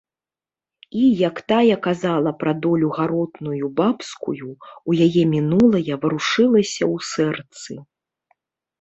[1.01, 7.83] І, як тая казала пра долю гаротную бабскую, у яе мінулае варушылася ў сэрцы.